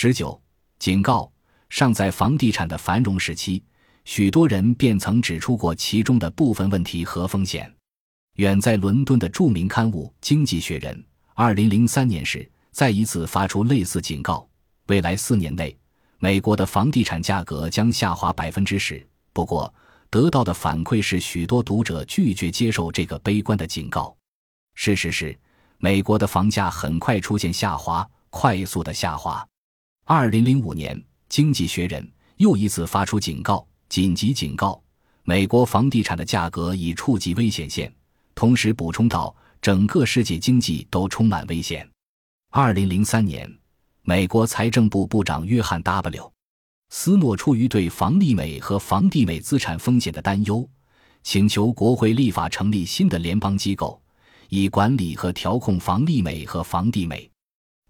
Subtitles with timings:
[0.00, 0.40] 十九，
[0.78, 1.28] 警告。
[1.70, 3.60] 尚在房地产的繁荣时期，
[4.04, 7.68] 许多人便曾指出过其中的部分问题和风险。
[8.34, 10.94] 远在伦敦的著名刊物《经济学人》
[11.34, 14.48] 二零零三年时，再一次发出类似警告：
[14.86, 15.76] 未来四年内，
[16.20, 19.04] 美国的房地产价格将下滑百分之十。
[19.32, 19.74] 不过，
[20.10, 24.16] 得到的反馈是，许多读者拒绝接受这个悲观的警告。
[24.76, 25.36] 事实是，
[25.78, 29.44] 美国的房价很快出现下滑，快速的下滑。
[30.10, 30.96] 二零零五年。
[31.28, 32.02] 《经济学人》
[32.38, 34.82] 又一次发出警告，紧急警告：
[35.22, 37.92] 美国房地产的价格已触及危险线。
[38.34, 41.86] 同时补充道，整个世界经济都充满危险。
[42.48, 43.54] 二零零三年，
[44.00, 46.30] 美国财政部部长约翰 ·W·
[46.88, 50.66] 斯诺出于对房利美和房地美资产风险的担忧，
[51.22, 54.00] 请求国会立法成立新的联邦机构，
[54.48, 57.30] 以管理和调控房利美和房地美。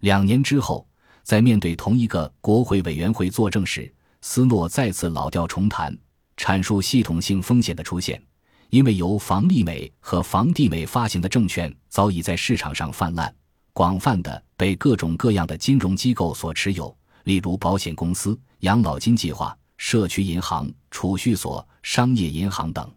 [0.01, 0.85] 两年之后。
[1.29, 5.95] 在面对同一个国会委员会作证时，斯诺再次老调重弹，
[6.35, 8.19] 阐述系统性风险的出现，
[8.71, 13.31] 因为由房利美和房地美发行的证券早已在市场上泛滥，
[13.73, 22.91] 广泛的被各种各样的金融机构所持有，例如保险公司、养老金计划、社区银行、储蓄所、商业银行等。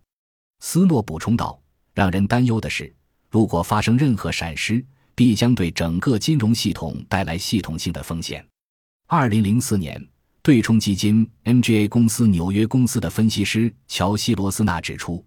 [0.60, 1.60] 斯诺补充道
[1.92, 2.90] ：“让人担忧的是，
[3.28, 4.82] 如果发生任何闪失。”
[5.14, 8.44] 必将对整个金融系统带来系统性的风险。
[9.06, 10.02] 二零零四年，
[10.42, 15.24] 对冲基金 MGA 公司纽约公司的分析师乔西罗斯纳指出，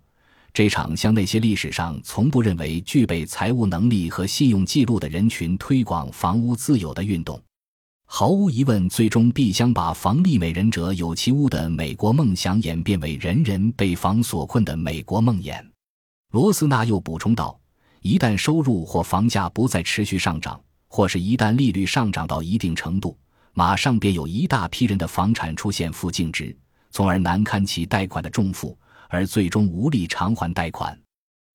[0.53, 7.41] 这场向那些历史上从不认为具备财务能力和信用记录的人群推广房屋自有的运动，
[8.08, 15.63] 毫无疑问，最终必将把房利美人者有其屋的美国梦想演变为人人被房所困的美国梦魇。
[16.31, 17.59] 罗斯纳又补充道。
[18.06, 23.17] 一旦收入或房价不再持续上涨，或是一旦利率上涨到一定程度，
[23.53, 26.56] 马上便有一大批人的房产出现负净值，
[26.92, 28.78] 从而难堪其贷款的重负，
[29.09, 30.95] 而最终无力偿还贷款。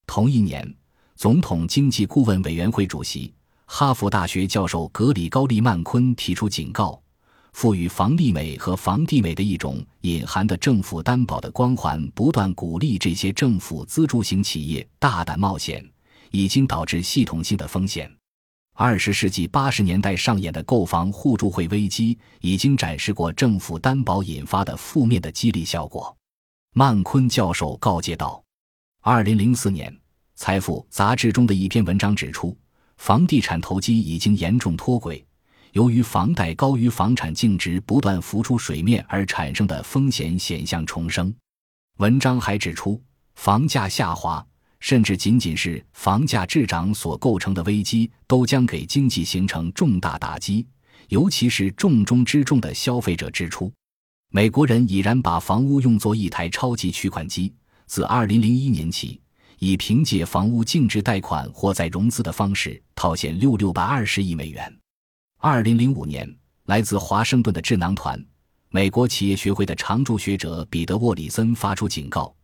[0.08, 0.68] 同一年，
[1.14, 3.32] 总统经济顾问委员会主席、
[3.66, 7.00] 哈佛大学教授格里高利曼昆提出警告：
[7.52, 15.88] 赋予房利美和房地美的一种隐含的政府担保的光环，不断鼓励这些政府资助型企业大胆冒险。
[16.30, 18.10] 已经导致系统性的风险。
[18.74, 26.16] 二十世纪八十年代上演的购房互助会危机已经展示过政府担保引发的负面的激励效果。
[26.72, 28.42] 曼昆教授告诫道
[29.02, 29.92] ：“二零零四年，
[30.34, 32.56] 《财富》杂志中的一篇文章指出，
[32.96, 35.22] 房地产投机已经严重脱轨，
[35.72, 41.34] 由于房贷高于房产净值不断浮出水面而产生的风险险象重生。”
[41.98, 43.02] 文章还指出，
[43.34, 44.46] 房价下滑。
[44.80, 50.66] 甚至仅仅是房价滞涨所构成的危机，都将给经济形成重大打击，
[51.08, 53.72] 尤其是重中之重的消费者支出。
[54.32, 57.52] 美国人已然把房屋用作一台超级取款机，
[57.86, 59.20] 自2001年起，
[59.58, 64.72] 已凭借房屋净值贷款或再融资的方式套现六六百二十亿美元。
[65.40, 66.36] 2005年，
[66.66, 68.24] 来自华盛顿的智囊团——
[68.70, 72.34] 美国企业学会的常驻学者彼得·沃里森发出警告。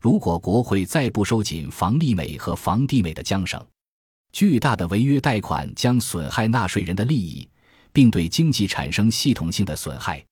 [0.00, 3.64] 如果国会再不收紧房利美和房地美的缰绳，
[4.32, 7.48] 巨大的违约贷款将损害纳税人的利益，
[7.92, 10.24] 并对经济产生系统性的损害。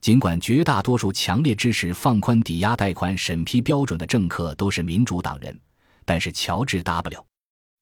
[0.00, 5.58] 尽管绝大多数强烈支持放宽抵押贷款审批标准的政客都是民主党人，
[6.04, 7.24] 但是乔治 ·W·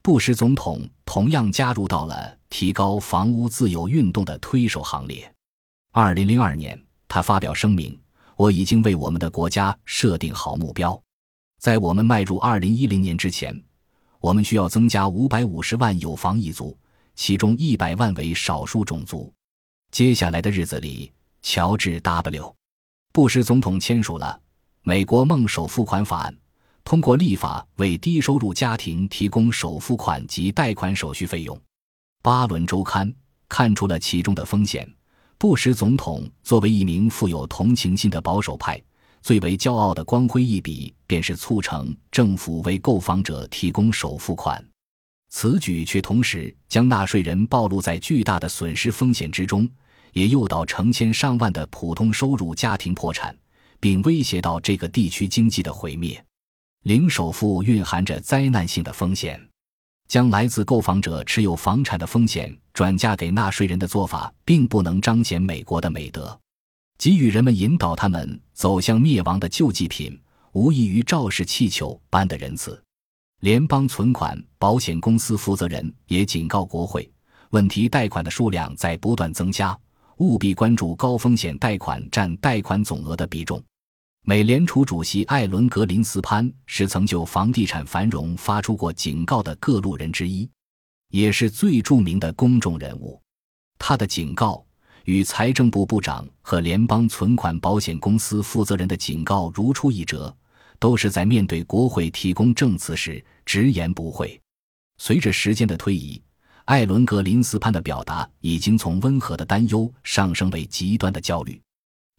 [0.02, 5.32] 布什总统同样加入到了提高房屋自由运动的推手行列。
[5.92, 7.98] 二零零二年，他发表声明
[8.36, 11.00] ：“我已经为我们的国家设定好目标。”
[11.62, 13.56] 在我们迈入二零一零年之前，
[14.18, 16.76] 我们需要增加五百五十万有房一族，
[17.14, 19.32] 其中一百万为少数种族。
[19.92, 22.52] 接下来的日子里，乔治 ·W·
[23.12, 24.36] 布什总统签署了
[24.82, 26.32] 《美国梦首付款法案》，
[26.82, 31.56] 通过立法为低收入家庭提供首付款及贷款手续费用。
[32.24, 33.14] 巴伦周刊
[33.48, 34.92] 看出了其中的风险。
[35.38, 38.82] 布什总统作为一名富有同情心的保守派。
[39.22, 44.62] 最为骄傲的光辉一笔，便是促成政府为购房者提供首付款。
[45.30, 49.66] 此举却同时将纳税人暴露在巨大的损失风险之中，
[50.12, 53.34] 也诱导成千上万的普通收入家庭破产，
[53.80, 56.22] 并威胁到这个地区经济的毁灭。
[56.82, 59.40] 零首付蕴含着灾难性的风险，
[60.08, 66.38] 将来自购房者持有房产的风险转嫁给纳税人的做法，并不能彰显美国的美德。
[67.02, 70.16] 给予人们引导他们走向灭亡的救济品，
[70.52, 72.80] 无异于肇事气球般的仁慈。
[73.40, 77.10] 联邦存款保险公司负责人也警告国会：
[77.50, 79.76] 问题贷款的数量在不断增加，
[80.18, 83.60] 务必关注高风险贷款占贷款总额的比重。
[84.24, 90.48] 美联储主席艾伦·格林斯潘是曾就房地产繁荣发出过警告的各路人之一，
[91.08, 93.20] 也是最著名的公众人物。
[93.76, 94.64] 他的警告
[95.04, 100.34] 与财政部部长和联邦存款保险公司负责人的警告如出一辙，
[100.78, 104.40] 都是在面对国会提供证词时直言不讳。
[104.98, 106.22] 随着时间的推移，
[106.66, 111.60] 艾伦·格林斯潘的表达已经从温和的担忧上升为极端的焦虑。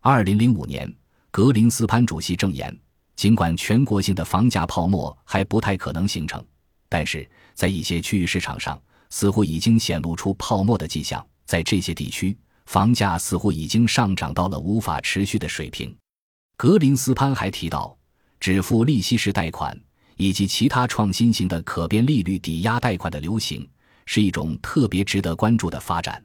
[0.02, 0.94] 二零零五年。
[1.32, 2.78] 格林斯潘主席证言：
[3.16, 6.46] 尽管全国性的房价泡沫还不太可能形成，
[6.88, 8.80] 但是在一些区域市场上，
[9.10, 11.26] 似乎已经显露出泡沫的迹象。
[11.46, 12.38] 在这些地区，
[12.74, 15.96] 房价似乎已经上涨到了无法持续的水平。
[16.58, 17.96] 格林斯潘还提到，
[18.40, 19.80] 只付利息式贷款
[20.16, 23.70] 以及其他创新型的可变利率抵押贷款的流行，
[24.08, 26.20] 是一种特别值得关注的发展。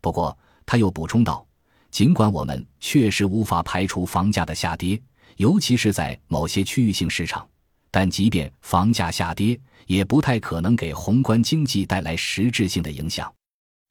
[0.00, 1.44] 不过，他又补充道。
[1.90, 5.02] 尽管我们确实无法排除房价的下跌，
[5.38, 7.44] 尤其是在某些区域性市场，
[7.90, 9.58] 但即便房价下跌，
[9.88, 13.28] 也不太可能给宏观经济带来实质性的影响。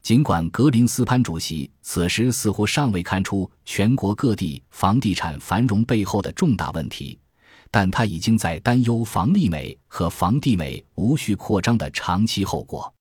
[0.02, 7.18] 尽管格林斯潘主席此时似乎尚未看出全国各地房地产繁荣背后的重大问题，
[7.70, 12.92] 但他已经在担忧房利美和房地美无序扩张的长期后果。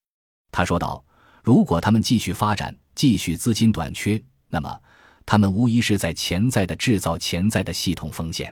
[0.52, 1.04] 他说道
[1.44, 4.80] ：“如果他们继续发展，继续资金短缺，那么。”
[5.26, 8.52] 他们无疑是在潜在的制造潜在的系统风险，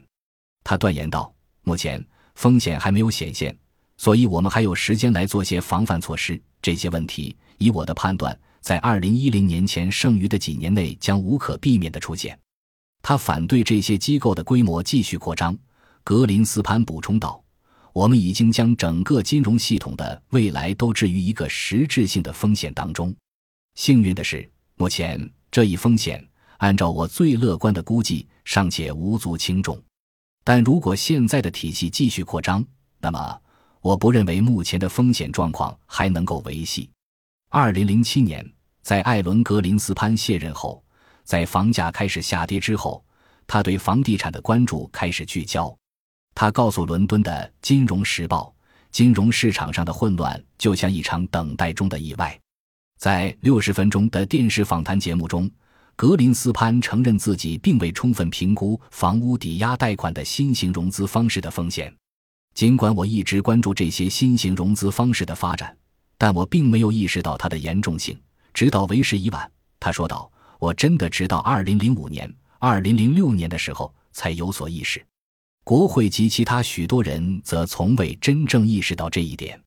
[0.63, 1.33] 他断言道
[1.65, 2.05] ：“目前
[2.35, 3.57] 风险还没有显现，
[3.97, 6.39] 所以我们还有时间来做些防范措施。
[6.67, 12.37] 这些问题，以我的判断，在二零一零年前剩余的几年内将无可避免的出现。”
[13.01, 15.57] 他反对这些机构的规模继续扩张。
[16.03, 17.41] 格林斯潘补充道
[17.93, 23.15] ：“我们已经将整个金融系统的未来都置于一个实质性的风险当中。
[23.75, 25.17] 幸运的是，目前
[25.49, 26.21] 这一风险。”
[26.59, 29.81] 按照我最乐观的估计，尚且无足轻重。
[30.43, 32.65] 但如果现在的体系继续扩张，
[32.99, 33.39] 那么
[33.87, 36.89] 我不认为目前的风险状况还能够维系。
[37.47, 38.45] 二零零七年，
[38.81, 40.83] 在艾伦·格林斯潘卸任后，
[41.23, 43.01] 在房价开始下跌之后，
[43.47, 45.73] 他对房地产的关注开始聚焦。
[46.35, 47.31] 他告诉伦敦的
[47.61, 48.53] 《金融时报》
[48.91, 52.37] ：“金融市场上的混乱就像一场等待中的意外。”
[52.99, 55.49] 在六十分钟的电视访谈节目中。
[55.95, 61.91] 格林斯潘承认自己并未充分评估房屋抵押贷款的新型融资方式的风险。
[62.57, 65.77] 尽管我一直关注这些新型融资方式的发展，
[66.17, 68.19] 但我并没有意识到它的严重性，
[68.51, 69.51] 直到为时已晚。
[69.79, 70.27] 他说道
[70.57, 75.05] ：“我真的直到2005年、2006年的时候才有所意识。
[75.63, 79.61] 国会及其他许多人则从未真正意识到这一点。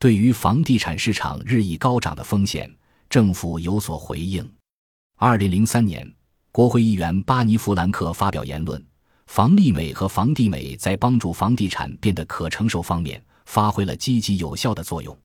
[0.00, 2.68] 对于房地产市场日益高涨的风险，
[3.08, 4.44] 政府有所回应。”
[5.18, 6.12] 二零零三年，
[6.50, 8.84] 国会议员巴尼·弗兰克发表言论，
[9.26, 15.16] 房利美和房地美在帮助房地产变得可承受方面发挥了积极有效的作用。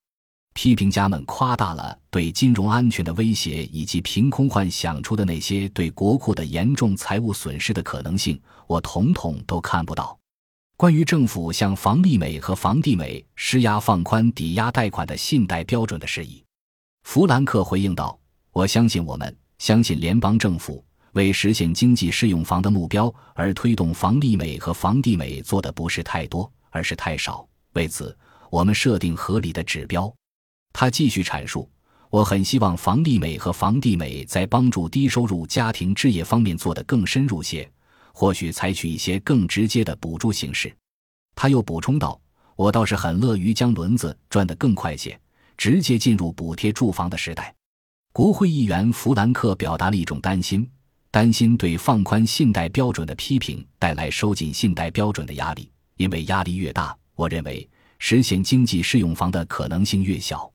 [0.54, 10.18] 批评家们夸大了对金融安全的威胁，以及凭空幻想出的那些对国库的严重财务损失的可能性，我统统都看不到。
[10.76, 16.44] 关于政府向房利美和房地美施压放宽抵押贷款的信贷标准的事宜，
[17.04, 18.20] 弗兰克回应道
[18.52, 20.82] ：“我相信我们。”相信联邦政府
[21.14, 27.48] 为实现经济适用房的目标而推动房利美和房地美做的不是太多，而是太少。
[27.74, 28.16] 为此，
[28.50, 30.12] 我们设定合理的指标。
[30.72, 31.70] 他继续阐述
[32.10, 37.70] ：“我很希望房利美和房地美在帮助低收入家庭置业方面做得更深入些，
[38.14, 40.74] 或许采取一些更直接的补助形式。”
[41.36, 42.20] 他又补充道
[42.56, 45.20] ：“我倒是很乐于将轮子转得更快些，
[45.58, 47.54] 直接进入补贴住房的时代。”
[48.12, 50.70] 国会议员弗兰克表达了一种担心，
[51.12, 60.50] 担心对放宽信贷标准的批评带来收紧信贷标准的压力，因为压力越大，我认为实现经济适用房的可能性越小。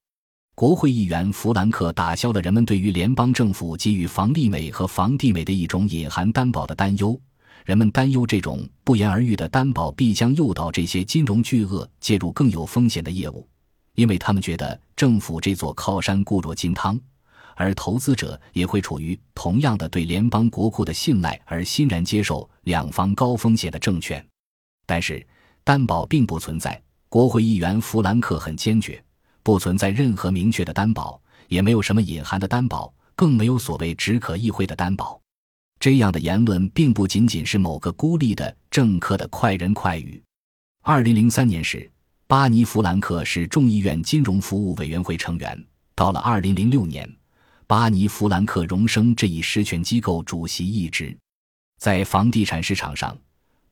[0.55, 7.21] 国会议员弗兰克打消了人们对于联邦政府给予房利美和房地美的一种隐含担保的担忧。
[7.65, 13.49] 人们担忧这种不言而喻的担保必将诱导这些金融巨鳄介入更有风险的业务，
[13.97, 17.01] 因为他们觉得政府这座靠山固若金汤。
[17.57, 24.25] 而投资者也会处于同样的对联邦国库的信赖而欣然接受两方高风险的证券，
[24.87, 25.27] 但是
[25.63, 26.81] 担保并不存在。
[27.09, 29.03] 国会议员弗兰克很坚决，
[29.43, 35.21] 不存在任何明确的担保，也没有什么隐含的担保，更没有所谓只可意会的担保。
[35.79, 40.21] 这样的言论并不仅仅是某个孤立的政客的快人快语。
[40.83, 41.89] 二零零三年时，
[42.27, 47.09] 巴尼·弗兰克是众议院金融服务委员会成员，到了二零零六年。
[47.67, 51.17] 巴尼弗兰克荣升这一实权机构主席一职。
[51.81, 53.17] 在房地产市场上，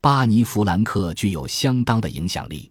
[0.01, 2.71] 巴尼弗兰克具有相当的影响力。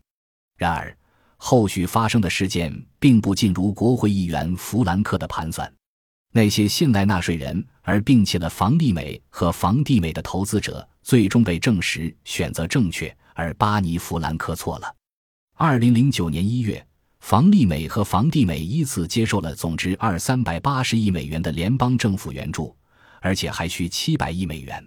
[0.57, 0.95] 然而，
[1.37, 5.71] 后续发生的事件并不尽如国会议员弗兰克的盘算。
[6.33, 14.95] 那些信赖纳税人而摒弃了房利美和房地美的投资者，最终被证实选择正确，而巴尼弗兰克错了。
[15.55, 16.83] 二零零九年一月，
[17.21, 22.75] 房利美和房地美依次接受了总值二三百八十亿美元的联邦政府援助，
[23.21, 24.85] 而且还需七百亿美元。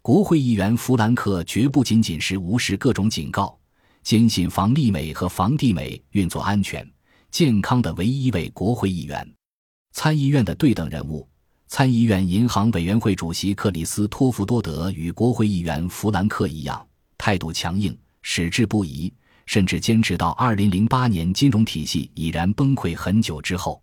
[0.00, 3.58] 国会议员弗兰克绝不仅仅是无视各种警告。
[4.02, 6.88] 坚信房利美和房地美运作安全、
[7.30, 9.34] 健康的唯一一位国会议员，
[9.92, 11.28] 参议院的对等人物，
[11.66, 16.86] 参议院银行委员会主席克里斯托弗多德与国会议员弗兰克一样，
[17.18, 19.12] 态度强硬、矢志不移，
[19.46, 23.82] 甚至坚持到二零零八年金融体系已然崩溃很久之后。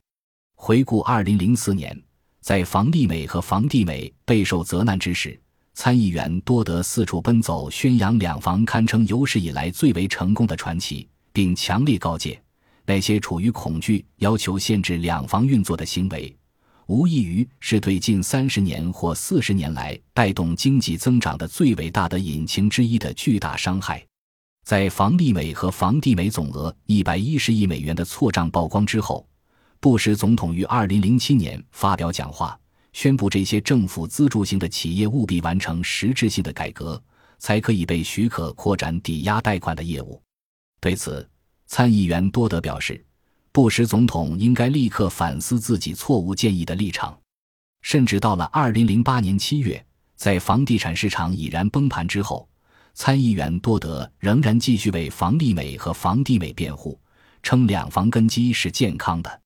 [0.55, 1.99] 回顾二零零四年，
[2.39, 5.39] 在房利美和房地美备受责难之时。
[5.73, 12.39] 参议员多德四处奔走，宣扬两房堪称有史以来最为成功的传奇，并强烈告诫
[12.85, 16.35] 那些处于恐惧、要求限制两房运作的行为，
[16.87, 24.05] 无异于是对近三十年或四十年来带动经济增长的最伟大的引擎之一的巨大伤害。
[24.63, 29.27] 在房利美和房地美总额一百一十亿美元的错账曝光之后，
[29.79, 32.57] 布什总统于二零零七年发表讲话。
[32.93, 37.01] 宣布这些政府资助型的企业务必完成实质性的改革，
[37.39, 40.21] 才可以被许可扩展抵押贷款的业务。
[40.81, 41.25] 对此，
[41.67, 43.01] 参议员多德表示，
[43.53, 47.17] 布什总统应该立刻反思自己错误建议的立场。
[47.81, 49.83] 甚至到了二零零八年七月，
[50.17, 52.45] 在房地产市场已然崩盘之后，
[52.93, 56.99] 参议员多德仍然继续为房利美和房地美辩护，
[57.41, 59.41] 称两房根基是健康的。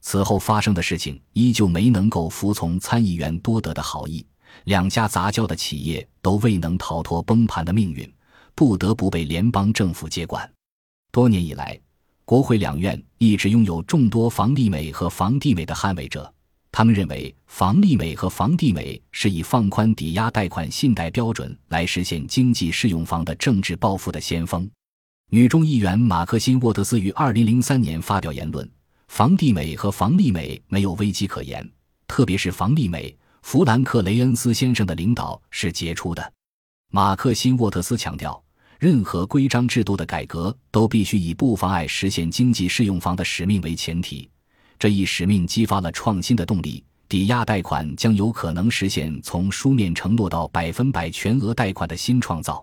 [0.00, 4.26] 此后发生的事情依旧没能够服从参议员多德的好意，
[4.64, 8.12] 两家杂交的企业都未能逃脱崩盘的命运，
[8.54, 10.50] 不得不被联邦政府接管。
[11.10, 11.80] 多年以来，
[12.26, 16.33] 国会两院一直拥有众多房利美和房地美的捍卫者，
[16.76, 24.68] 他们认为房利美和房地美是以放宽抵押贷款信贷标准来实现经济适用房的政治抱负的先锋。
[25.30, 28.68] 女众议员马克辛沃特斯于二零零三年发表言论。
[29.06, 31.64] 房地美和房利美没有危机可言，
[32.08, 36.32] 特别是房利美，弗兰克雷恩斯先生的领导是杰出的。
[36.90, 38.42] 马克辛沃特斯强调，
[38.80, 44.28] 任何规章制度的改革都必须以不妨碍实现经济适用房的使命为前提。
[44.84, 52.62] 这一使命激发了创新的动力，抵押贷款将有可能实现从书面承诺到百分百全额贷款的新创造。